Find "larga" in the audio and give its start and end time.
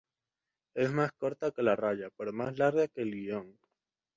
2.57-2.87